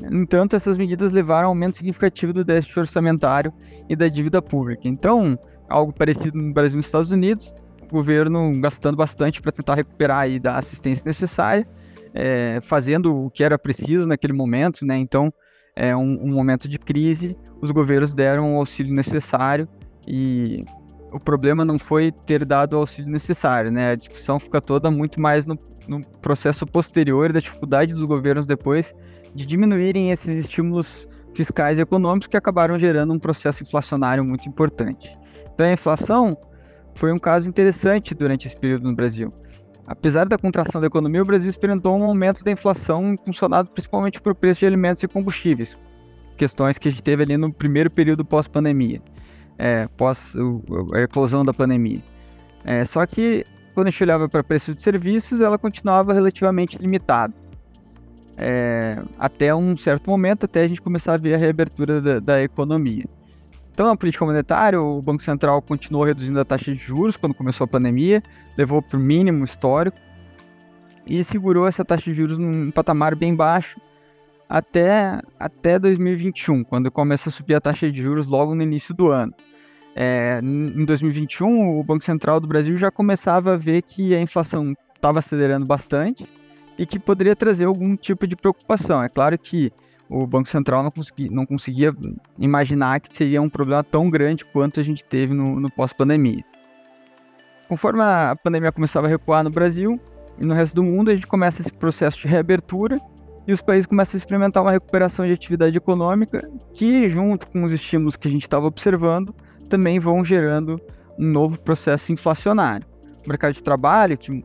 No 0.00 0.22
entanto, 0.22 0.56
essas 0.56 0.78
medidas 0.78 1.12
levaram 1.12 1.48
a 1.48 1.50
um 1.50 1.52
aumento 1.52 1.76
significativo 1.76 2.32
do 2.32 2.44
déficit 2.44 2.78
orçamentário 2.78 3.52
e 3.88 3.96
da 3.96 4.08
dívida 4.08 4.40
pública. 4.40 4.82
Então, 4.84 5.38
algo 5.68 5.92
parecido 5.92 6.38
no 6.38 6.52
Brasil 6.52 6.74
e 6.74 6.76
nos 6.76 6.86
Estados 6.86 7.10
Unidos, 7.10 7.54
o 7.82 7.86
governo 7.86 8.52
gastando 8.60 8.96
bastante 8.96 9.42
para 9.42 9.52
tentar 9.52 9.74
recuperar 9.74 10.30
e 10.30 10.38
dar 10.38 10.54
a 10.54 10.58
assistência 10.58 11.02
necessária, 11.04 11.68
é, 12.14 12.60
fazendo 12.62 13.26
o 13.26 13.30
que 13.30 13.44
era 13.44 13.58
preciso 13.58 14.06
naquele 14.06 14.32
momento, 14.32 14.86
né? 14.86 14.96
Então, 14.96 15.32
é 15.76 15.94
um, 15.94 16.18
um 16.22 16.32
momento 16.32 16.68
de 16.68 16.78
crise, 16.78 17.36
os 17.60 17.70
governos 17.70 18.14
deram 18.14 18.52
o 18.52 18.56
auxílio 18.58 18.92
necessário 18.94 19.68
e 20.12 20.64
o 21.12 21.20
problema 21.20 21.64
não 21.64 21.78
foi 21.78 22.10
ter 22.10 22.44
dado 22.44 22.72
o 22.72 22.78
auxílio 22.78 23.08
necessário, 23.08 23.70
né? 23.70 23.92
A 23.92 23.94
discussão 23.94 24.40
fica 24.40 24.60
toda 24.60 24.90
muito 24.90 25.20
mais 25.20 25.46
no, 25.46 25.56
no 25.86 26.04
processo 26.20 26.66
posterior 26.66 27.32
da 27.32 27.38
dificuldade 27.38 27.94
dos 27.94 28.02
governos 28.02 28.44
depois 28.44 28.92
de 29.32 29.46
diminuírem 29.46 30.10
esses 30.10 30.44
estímulos 30.44 31.08
fiscais 31.32 31.78
e 31.78 31.82
econômicos 31.82 32.26
que 32.26 32.36
acabaram 32.36 32.76
gerando 32.76 33.12
um 33.12 33.20
processo 33.20 33.62
inflacionário 33.62 34.24
muito 34.24 34.48
importante. 34.48 35.16
Então 35.54 35.68
a 35.68 35.72
inflação 35.72 36.36
foi 36.96 37.12
um 37.12 37.18
caso 37.18 37.48
interessante 37.48 38.12
durante 38.12 38.48
esse 38.48 38.56
período 38.56 38.88
no 38.88 38.96
Brasil. 38.96 39.32
Apesar 39.86 40.28
da 40.28 40.36
contração 40.36 40.80
da 40.80 40.88
economia, 40.88 41.22
o 41.22 41.24
Brasil 41.24 41.48
experimentou 41.48 41.96
um 41.96 42.02
aumento 42.02 42.42
da 42.42 42.50
inflação 42.50 43.12
impulsionado 43.12 43.70
principalmente 43.70 44.20
por 44.20 44.34
preço 44.34 44.60
de 44.60 44.66
alimentos 44.66 45.04
e 45.04 45.08
combustíveis, 45.08 45.78
questões 46.36 46.78
que 46.78 46.88
a 46.88 46.90
gente 46.90 47.02
teve 47.02 47.22
ali 47.22 47.36
no 47.36 47.52
primeiro 47.52 47.88
período 47.88 48.24
pós-pandemia 48.24 49.00
é, 49.60 49.86
pós 49.96 50.32
a 50.94 51.00
eclosão 51.00 51.44
da 51.44 51.52
pandemia. 51.52 52.00
É, 52.64 52.82
só 52.86 53.04
que 53.04 53.44
quando 53.74 53.88
a 53.88 53.90
gente 53.90 54.02
olhava 54.02 54.28
para 54.28 54.42
preço 54.42 54.74
de 54.74 54.80
serviços, 54.80 55.42
ela 55.42 55.58
continuava 55.58 56.14
relativamente 56.14 56.78
limitada. 56.78 57.34
É, 58.38 58.98
até 59.18 59.54
um 59.54 59.76
certo 59.76 60.08
momento, 60.08 60.44
até 60.44 60.62
a 60.62 60.68
gente 60.68 60.80
começar 60.80 61.12
a 61.12 61.16
ver 61.18 61.34
a 61.34 61.36
reabertura 61.36 62.00
da, 62.00 62.18
da 62.18 62.42
economia. 62.42 63.04
Então, 63.72 63.86
na 63.86 63.96
política 63.96 64.24
monetária, 64.24 64.80
o 64.80 65.00
Banco 65.02 65.22
Central 65.22 65.60
continuou 65.60 66.04
reduzindo 66.04 66.40
a 66.40 66.44
taxa 66.44 66.72
de 66.72 66.78
juros 66.78 67.16
quando 67.16 67.34
começou 67.34 67.66
a 67.66 67.68
pandemia, 67.68 68.22
levou 68.56 68.80
para 68.82 68.98
o 68.98 69.00
mínimo 69.00 69.44
histórico 69.44 69.98
e 71.06 71.22
segurou 71.22 71.68
essa 71.68 71.84
taxa 71.84 72.04
de 72.04 72.14
juros 72.14 72.38
num 72.38 72.70
patamar 72.70 73.14
bem 73.14 73.34
baixo 73.34 73.78
até, 74.48 75.20
até 75.38 75.78
2021, 75.78 76.64
quando 76.64 76.90
começa 76.90 77.28
a 77.28 77.32
subir 77.32 77.54
a 77.54 77.60
taxa 77.60 77.90
de 77.90 78.02
juros 78.02 78.26
logo 78.26 78.54
no 78.54 78.62
início 78.62 78.94
do 78.94 79.08
ano. 79.08 79.32
É, 79.94 80.40
em 80.42 80.84
2021, 80.84 81.78
o 81.78 81.84
Banco 81.84 82.04
Central 82.04 82.40
do 82.40 82.46
Brasil 82.46 82.76
já 82.76 82.90
começava 82.90 83.54
a 83.54 83.56
ver 83.56 83.82
que 83.82 84.14
a 84.14 84.20
inflação 84.20 84.74
estava 84.94 85.18
acelerando 85.18 85.66
bastante 85.66 86.24
e 86.78 86.86
que 86.86 86.98
poderia 86.98 87.34
trazer 87.34 87.64
algum 87.64 87.96
tipo 87.96 88.26
de 88.26 88.36
preocupação. 88.36 89.02
É 89.02 89.08
claro 89.08 89.36
que 89.38 89.70
o 90.10 90.26
Banco 90.26 90.48
Central 90.48 90.82
não, 90.82 90.92
não 91.30 91.46
conseguia 91.46 91.94
imaginar 92.38 93.00
que 93.00 93.14
seria 93.14 93.40
um 93.40 93.48
problema 93.48 93.84
tão 93.84 94.10
grande 94.10 94.44
quanto 94.44 94.80
a 94.80 94.82
gente 94.82 95.04
teve 95.04 95.32
no, 95.32 95.60
no 95.60 95.70
pós-pandemia. 95.70 96.44
Conforme 97.68 98.02
a 98.02 98.34
pandemia 98.42 98.72
começava 98.72 99.06
a 99.06 99.10
recuar 99.10 99.44
no 99.44 99.50
Brasil 99.50 99.94
e 100.40 100.44
no 100.44 100.54
resto 100.54 100.74
do 100.74 100.82
mundo, 100.82 101.10
a 101.10 101.14
gente 101.14 101.26
começa 101.26 101.62
esse 101.62 101.72
processo 101.72 102.18
de 102.18 102.26
reabertura 102.26 102.96
e 103.46 103.52
os 103.52 103.60
países 103.60 103.86
começam 103.86 104.16
a 104.16 104.18
experimentar 104.18 104.62
uma 104.62 104.72
recuperação 104.72 105.26
de 105.26 105.32
atividade 105.32 105.76
econômica 105.76 106.50
que, 106.74 107.08
junto 107.08 107.48
com 107.48 107.62
os 107.62 107.72
estímulos 107.72 108.16
que 108.16 108.26
a 108.26 108.30
gente 108.30 108.42
estava 108.42 108.66
observando, 108.66 109.34
também 109.70 109.98
vão 109.98 110.24
gerando 110.24 110.78
um 111.18 111.26
novo 111.26 111.58
processo 111.60 112.12
inflacionário. 112.12 112.86
O 113.24 113.28
mercado 113.28 113.54
de 113.54 113.62
trabalho, 113.62 114.18
que 114.18 114.44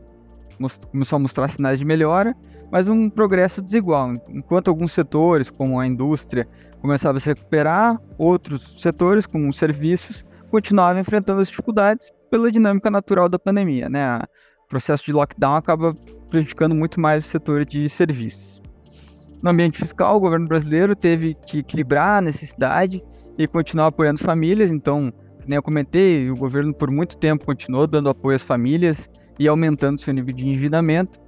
começou 0.91 1.17
a 1.17 1.19
mostrar 1.19 1.49
sinais 1.49 1.79
de 1.79 1.85
melhora, 1.85 2.35
mas 2.71 2.87
um 2.87 3.09
progresso 3.09 3.61
desigual. 3.61 4.13
Enquanto 4.29 4.69
alguns 4.69 4.91
setores, 4.91 5.49
como 5.49 5.79
a 5.79 5.87
indústria, 5.87 6.47
começavam 6.79 7.17
a 7.17 7.19
se 7.19 7.25
recuperar, 7.25 7.99
outros 8.17 8.73
setores, 8.77 9.25
como 9.25 9.49
os 9.49 9.57
serviços, 9.57 10.23
continuavam 10.51 10.99
enfrentando 10.99 11.41
as 11.41 11.47
dificuldades 11.47 12.11
pela 12.29 12.51
dinâmica 12.51 12.91
natural 12.91 13.27
da 13.27 13.39
pandemia. 13.39 13.89
Né? 13.89 14.19
O 14.63 14.67
processo 14.67 15.03
de 15.03 15.11
lockdown 15.11 15.55
acaba 15.55 15.95
prejudicando 16.29 16.75
muito 16.75 16.99
mais 16.99 17.25
o 17.25 17.27
setor 17.27 17.65
de 17.65 17.89
serviços. 17.89 18.61
No 19.41 19.51
ambiente 19.51 19.79
fiscal, 19.79 20.15
o 20.15 20.19
governo 20.19 20.47
brasileiro 20.47 20.95
teve 20.95 21.35
que 21.45 21.59
equilibrar 21.59 22.17
a 22.17 22.21
necessidade 22.21 23.03
e 23.37 23.47
continuar 23.47 23.87
apoiando 23.87 24.19
famílias. 24.19 24.69
Então, 24.69 25.13
como 25.41 25.53
eu 25.53 25.61
comentei, 25.61 26.29
o 26.29 26.35
governo 26.35 26.73
por 26.73 26.91
muito 26.91 27.17
tempo 27.17 27.45
continuou 27.45 27.85
dando 27.87 28.09
apoio 28.09 28.35
às 28.35 28.41
famílias 28.41 29.09
e 29.39 29.47
aumentando 29.47 29.99
seu 29.99 30.13
nível 30.13 30.33
de 30.33 30.47
endividamento. 30.47 31.19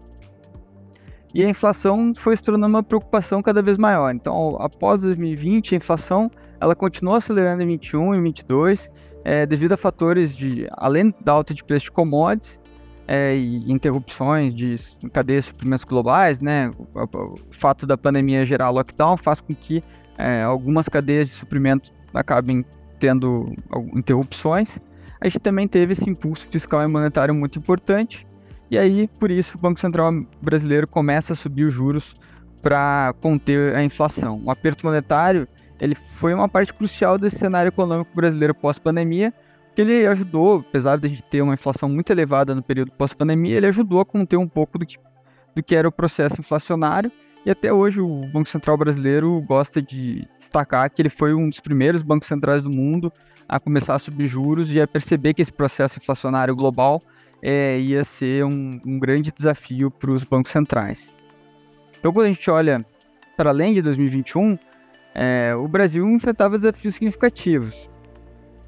E 1.33 1.43
a 1.43 1.49
inflação 1.49 2.13
foi 2.15 2.35
se 2.35 2.43
tornando 2.43 2.73
uma 2.75 2.83
preocupação 2.83 3.43
cada 3.43 3.61
vez 3.61 3.77
maior. 3.77 4.13
Então, 4.13 4.57
após 4.59 5.01
2020, 5.01 5.75
a 5.75 5.77
inflação 5.77 6.31
ela 6.59 6.75
continuou 6.75 7.15
acelerando 7.15 7.61
em 7.61 7.67
21 7.67 8.15
e 8.15 8.21
22, 8.21 8.89
é, 9.23 9.45
devido 9.45 9.73
a 9.73 9.77
fatores 9.77 10.35
de, 10.35 10.67
além 10.71 11.13
da 11.21 11.33
alta 11.33 11.53
de 11.53 11.63
preço 11.63 11.85
de 11.85 11.91
commodities, 11.91 12.59
é, 13.07 13.35
e 13.35 13.71
interrupções 13.71 14.53
de 14.53 14.75
cadeias 15.13 15.45
de 15.45 15.51
suprimentos 15.51 15.85
globais, 15.85 16.41
né? 16.41 16.71
O, 16.77 17.03
o, 17.03 17.35
fato 17.51 17.87
da 17.87 17.97
pandemia 17.97 18.45
gerar 18.45 18.69
lockdown 18.69 19.15
faz 19.15 19.39
com 19.39 19.55
que 19.55 19.81
é, 20.17 20.41
algumas 20.41 20.89
cadeias 20.89 21.29
de 21.29 21.33
suprimento 21.35 21.91
acabem 22.13 22.65
tendo 22.99 23.53
interrupções. 23.93 24.79
A 25.21 25.27
gente 25.27 25.39
também 25.39 25.67
teve 25.67 25.93
esse 25.93 26.09
impulso 26.09 26.47
fiscal 26.47 26.81
e 26.81 26.87
monetário 26.87 27.33
muito 27.33 27.57
importante, 27.59 28.27
e 28.69 28.77
aí, 28.77 29.07
por 29.19 29.31
isso, 29.31 29.57
o 29.57 29.61
Banco 29.61 29.79
Central 29.79 30.11
brasileiro 30.41 30.87
começa 30.87 31.33
a 31.33 31.35
subir 31.35 31.63
os 31.63 31.73
juros 31.73 32.15
para 32.61 33.13
conter 33.21 33.75
a 33.75 33.83
inflação. 33.83 34.41
O 34.43 34.51
aperto 34.51 34.85
monetário 34.85 35.47
ele 35.79 35.95
foi 35.95 36.33
uma 36.33 36.49
parte 36.49 36.73
crucial 36.73 37.17
desse 37.17 37.37
cenário 37.37 37.69
econômico 37.69 38.11
brasileiro 38.13 38.53
pós-pandemia, 38.53 39.33
que 39.75 39.81
ele 39.81 40.07
ajudou, 40.07 40.65
apesar 40.67 40.97
de 40.97 41.05
a 41.05 41.09
gente 41.09 41.23
ter 41.23 41.41
uma 41.41 41.53
inflação 41.53 41.87
muito 41.87 42.09
elevada 42.09 42.55
no 42.55 42.63
período 42.63 42.91
pós-pandemia, 42.91 43.57
ele 43.57 43.67
ajudou 43.67 44.01
a 44.01 44.05
conter 44.05 44.37
um 44.37 44.47
pouco 44.47 44.79
do 44.79 44.85
que, 44.85 44.97
do 45.55 45.61
que 45.61 45.75
era 45.75 45.87
o 45.87 45.91
processo 45.91 46.39
inflacionário. 46.39 47.11
E 47.47 47.49
até 47.49 47.71
hoje 47.71 48.01
o 48.01 48.27
Banco 48.27 48.49
Central 48.49 48.77
brasileiro 48.77 49.41
gosta 49.47 49.81
de 49.81 50.27
destacar 50.37 50.91
que 50.91 51.01
ele 51.01 51.09
foi 51.09 51.33
um 51.33 51.47
dos 51.47 51.61
primeiros 51.61 52.01
bancos 52.01 52.27
centrais 52.27 52.61
do 52.61 52.69
mundo 52.69 53.09
a 53.47 53.57
começar 53.57 53.95
a 53.95 53.99
subir 53.99 54.27
juros 54.27 54.69
e 54.69 54.81
a 54.81 54.85
perceber 54.85 55.33
que 55.33 55.41
esse 55.41 55.53
processo 55.53 55.97
inflacionário 55.97 56.53
global 56.53 57.01
é, 57.41 57.79
ia 57.79 58.03
ser 58.03 58.43
um, 58.43 58.81
um 58.85 58.99
grande 58.99 59.31
desafio 59.31 59.89
para 59.89 60.11
os 60.11 60.25
bancos 60.25 60.51
centrais. 60.51 61.17
Então, 61.97 62.11
quando 62.11 62.25
a 62.25 62.31
gente 62.33 62.51
olha 62.51 62.79
para 63.37 63.49
além 63.49 63.73
de 63.73 63.81
2021, 63.81 64.59
é, 65.15 65.55
o 65.55 65.69
Brasil 65.69 66.05
enfrentava 66.05 66.57
desafios 66.57 66.95
significativos 66.95 67.87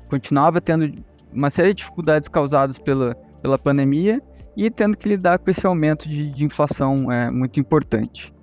continuava 0.10 0.62
tendo 0.62 0.94
uma 1.34 1.50
série 1.50 1.74
de 1.74 1.80
dificuldades 1.80 2.30
causadas 2.30 2.78
pela, 2.78 3.14
pela 3.42 3.60
pandemia 3.60 4.22
e 4.56 4.72
tendo 4.72 4.96
que 4.98 5.10
lidar 5.10 5.38
com 5.38 5.52
esse 5.52 5.68
aumento 5.68 6.08
de, 6.08 6.32
de 6.32 6.46
inflação 6.46 7.12
é, 7.12 7.30
muito 7.30 7.60
importante. 7.60 8.34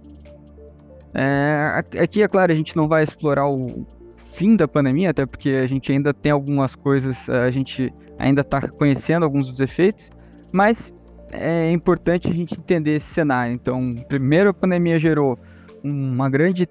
É, 1.18 1.83
aqui, 1.98 2.22
é 2.22 2.29
claro, 2.29 2.52
a 2.52 2.55
gente 2.55 2.76
não 2.76 2.87
vai 2.87 3.02
explorar 3.02 3.48
o 3.48 3.87
fim 4.33 4.55
da 4.55 4.68
pandemia, 4.68 5.11
até 5.11 5.24
porque 5.24 5.48
a 5.48 5.66
gente 5.66 5.90
ainda 5.90 6.12
tem 6.12 6.31
algumas 6.31 6.74
coisas, 6.74 7.29
a 7.31 7.50
gente 7.50 7.90
ainda 8.18 8.42
está 8.42 8.68
conhecendo 8.68 9.24
alguns 9.24 9.48
dos 9.48 9.61
efeitos, 9.61 10.11
mas 10.52 10.92
é 11.33 11.70
importante 11.70 12.29
a 12.29 12.35
gente 12.35 12.55
entender 12.55 12.96
esse 12.96 13.14
cenário. 13.14 13.55
Então, 13.55 13.94
primeiro 14.09 14.50
a 14.50 14.52
pandemia 14.52 14.98
gerou 14.98 15.38
uma 15.83 16.29
grande 16.29 16.68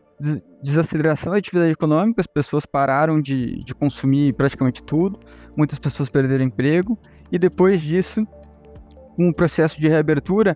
desaceleração 0.61 1.31
da 1.31 1.39
atividade 1.39 1.71
econômica, 1.71 2.21
as 2.21 2.27
pessoas 2.27 2.67
pararam 2.67 3.19
de, 3.19 3.63
de 3.63 3.73
consumir 3.73 4.33
praticamente 4.33 4.83
tudo, 4.83 5.19
muitas 5.57 5.79
pessoas 5.79 6.07
perderam 6.07 6.45
emprego, 6.45 6.99
e 7.31 7.39
depois 7.39 7.81
disso, 7.81 8.21
o 9.17 9.33
processo 9.33 9.79
de 9.81 9.87
reabertura 9.87 10.55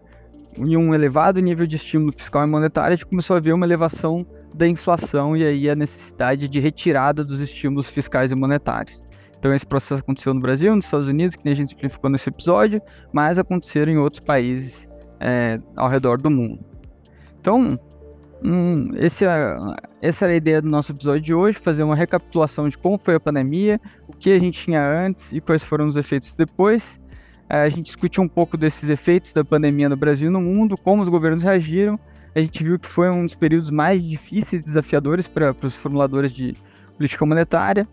e 0.57 0.75
um 0.75 0.93
elevado 0.93 1.39
nível 1.39 1.65
de 1.67 1.75
estímulo 1.75 2.12
fiscal 2.12 2.43
e 2.43 2.47
monetário, 2.47 2.93
a 2.93 2.95
gente 2.95 3.05
começou 3.05 3.35
a 3.35 3.39
ver 3.39 3.53
uma 3.53 3.65
elevação 3.65 4.25
da 4.55 4.67
inflação 4.67 5.35
e 5.38 5.45
aí 5.45 5.69
a 5.69 5.75
necessidade 5.75 6.47
de 6.47 6.59
retirada 6.59 7.23
dos 7.23 7.39
estímulos 7.39 7.88
fiscais 7.88 8.31
e 8.31 8.35
monetários. 8.35 9.01
Então 9.38 9.53
esse 9.53 9.65
processo 9.65 10.01
aconteceu 10.01 10.33
no 10.33 10.39
Brasil, 10.39 10.75
nos 10.75 10.85
Estados 10.85 11.07
Unidos, 11.07 11.35
que 11.35 11.45
nem 11.45 11.53
a 11.53 11.55
gente 11.55 11.69
simplificou 11.69 12.09
nesse 12.09 12.29
episódio, 12.29 12.81
mas 13.13 13.39
aconteceram 13.39 13.91
em 13.91 13.97
outros 13.97 14.19
países 14.19 14.89
é, 15.19 15.57
ao 15.75 15.88
redor 15.88 16.21
do 16.21 16.29
mundo. 16.29 16.59
Então, 17.39 17.79
Hum, 18.41 18.91
esse 18.95 19.25
é, 19.25 19.57
essa 20.01 20.25
era 20.25 20.33
a 20.33 20.38
ideia 20.38 20.62
do 20.62 20.69
nosso 20.69 20.93
episódio 20.93 21.21
de 21.21 21.33
hoje, 21.33 21.59
fazer 21.59 21.83
uma 21.83 21.95
recapitulação 21.95 22.69
de 22.69 22.77
como 22.77 22.97
foi 22.97 23.15
a 23.15 23.19
pandemia, 23.19 23.81
o 24.07 24.15
que 24.15 24.31
a 24.31 24.39
gente 24.39 24.63
tinha 24.63 24.81
antes 24.81 25.33
e 25.33 25.41
quais 25.41 25.63
foram 25.63 25.88
os 25.88 25.97
efeitos 25.97 26.33
depois. 26.33 26.99
É, 27.49 27.62
a 27.63 27.69
gente 27.69 27.85
discutiu 27.85 28.23
um 28.23 28.27
pouco 28.27 28.55
desses 28.55 28.88
efeitos 28.89 29.33
da 29.33 29.43
pandemia 29.43 29.89
no 29.89 29.97
Brasil 29.97 30.29
e 30.29 30.31
no 30.31 30.39
mundo, 30.39 30.77
como 30.77 31.01
os 31.01 31.09
governos 31.09 31.43
reagiram. 31.43 31.95
A 32.35 32.39
gente 32.39 32.63
viu 32.63 32.77
que 32.77 32.88
foi 32.88 33.09
um 33.09 33.25
dos 33.25 33.33
períodos 33.33 33.71
mais 33.71 34.01
difíceis 34.03 34.62
e 34.62 34.63
desafiadores 34.63 35.27
para 35.27 35.55
os 35.63 35.75
formuladores 35.75 36.31
de 36.31 36.53
política 36.95 37.25
monetária 37.25 37.85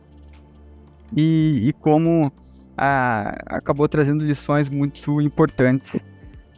e, 1.17 1.61
e 1.65 1.73
como 1.73 2.31
a, 2.77 3.31
acabou 3.47 3.89
trazendo 3.89 4.23
lições 4.23 4.69
muito 4.69 5.21
importantes 5.23 5.97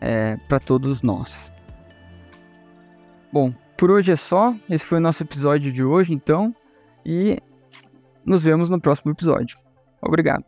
é, 0.01 0.37
para 0.49 0.59
todos 0.59 1.03
nós. 1.03 1.53
Bom, 3.33 3.53
por 3.77 3.91
hoje 3.91 4.11
é 4.11 4.17
só. 4.17 4.55
Esse 4.69 4.85
foi 4.85 4.99
o 4.99 5.01
nosso 5.01 5.23
episódio 5.23 5.71
de 5.71 5.85
hoje, 5.85 6.13
então. 6.13 6.55
E 7.07 7.39
nos 8.25 8.43
vemos 8.43 8.69
no 8.69 8.81
próximo 8.81 9.13
episódio. 9.13 9.57
Obrigado. 10.03 10.48